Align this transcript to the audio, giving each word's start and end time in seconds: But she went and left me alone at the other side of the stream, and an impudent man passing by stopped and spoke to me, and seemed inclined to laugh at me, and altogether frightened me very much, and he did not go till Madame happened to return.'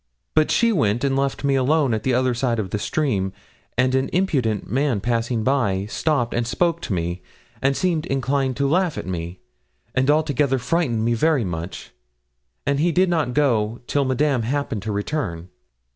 But 0.33 0.49
she 0.49 0.71
went 0.71 1.03
and 1.03 1.15
left 1.15 1.43
me 1.43 1.53
alone 1.53 1.93
at 1.93 2.01
the 2.01 2.11
other 2.15 2.33
side 2.33 2.57
of 2.57 2.71
the 2.71 2.79
stream, 2.79 3.33
and 3.77 3.93
an 3.93 4.09
impudent 4.11 4.67
man 4.67 4.99
passing 4.99 5.43
by 5.43 5.85
stopped 5.85 6.33
and 6.33 6.47
spoke 6.47 6.81
to 6.81 6.93
me, 6.93 7.21
and 7.61 7.77
seemed 7.77 8.07
inclined 8.07 8.57
to 8.57 8.67
laugh 8.67 8.97
at 8.97 9.05
me, 9.05 9.41
and 9.93 10.09
altogether 10.09 10.57
frightened 10.57 11.05
me 11.05 11.13
very 11.13 11.45
much, 11.45 11.91
and 12.65 12.79
he 12.79 12.91
did 12.91 13.09
not 13.09 13.35
go 13.35 13.79
till 13.85 14.03
Madame 14.05 14.41
happened 14.41 14.81
to 14.81 14.91
return.' 14.91 15.49